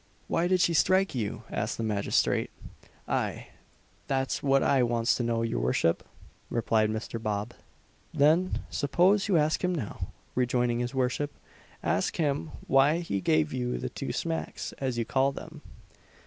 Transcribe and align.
"Why 0.27 0.47
did 0.47 0.63
he 0.63 0.73
strike 0.73 1.13
you?" 1.13 1.43
asked 1.51 1.77
the 1.77 1.83
magistrate. 1.83 2.49
"Aye, 3.07 3.49
that's 4.07 4.41
what 4.41 4.63
I 4.63 4.81
wants 4.81 5.13
to 5.13 5.21
know, 5.23 5.43
your 5.43 5.59
worship!" 5.59 6.03
replied 6.49 6.89
Mr. 6.89 7.21
Bob. 7.21 7.53
"Then 8.11 8.61
suppose 8.71 9.27
you 9.27 9.37
ask 9.37 9.63
him 9.63 9.75
now," 9.75 10.07
rejoined 10.33 10.81
his 10.81 10.95
worship; 10.95 11.31
"ask 11.83 12.15
him, 12.17 12.49
why 12.65 12.97
he 13.01 13.21
gave 13.21 13.53
you 13.53 13.77
the 13.77 13.89
two 13.89 14.11
smacks, 14.11 14.71
as 14.79 14.97
you 14.97 15.05
call 15.05 15.33
them." 15.33 15.61